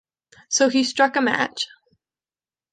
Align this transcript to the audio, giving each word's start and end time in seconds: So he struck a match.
So 0.49 0.69
he 0.69 0.83
struck 0.83 1.15
a 1.15 1.21
match. 1.21 1.67